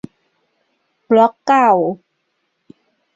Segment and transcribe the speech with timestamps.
[1.09, 1.71] บล็อกเก่า